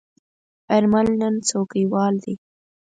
[0.75, 2.35] آرمل نن څوکیوال دی.